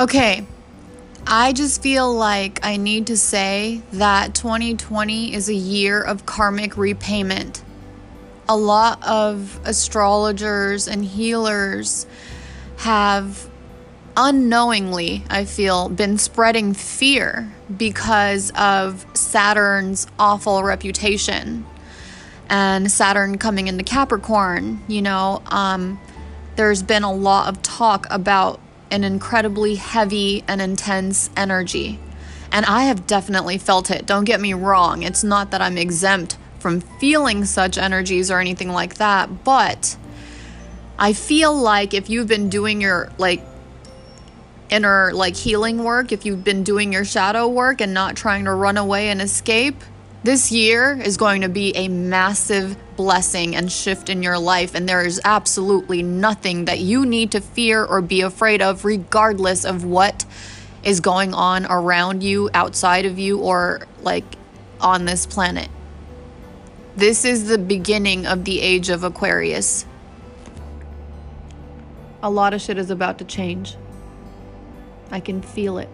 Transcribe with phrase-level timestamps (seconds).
[0.00, 0.46] Okay.
[1.26, 6.78] I just feel like I need to say that 2020 is a year of karmic
[6.78, 7.62] repayment.
[8.48, 12.06] A lot of astrologers and healers
[12.78, 13.46] have
[14.16, 21.66] unknowingly, I feel, been spreading fear because of Saturn's awful reputation
[22.48, 24.82] and Saturn coming into Capricorn.
[24.88, 26.00] You know, um,
[26.56, 31.98] there's been a lot of talk about an incredibly heavy and intense energy.
[32.52, 34.06] And I have definitely felt it.
[34.06, 35.02] Don't get me wrong.
[35.02, 39.96] It's not that I'm exempt from feeling such energies or anything like that, but
[40.98, 43.42] I feel like if you've been doing your like
[44.68, 48.52] inner like healing work, if you've been doing your shadow work and not trying to
[48.52, 49.82] run away and escape,
[50.22, 54.88] this year is going to be a massive blessing and shift in your life, and
[54.88, 59.84] there is absolutely nothing that you need to fear or be afraid of, regardless of
[59.84, 60.26] what
[60.82, 64.24] is going on around you, outside of you, or like
[64.80, 65.68] on this planet.
[66.96, 69.86] This is the beginning of the age of Aquarius.
[72.22, 73.76] A lot of shit is about to change.
[75.10, 75.88] I can feel it.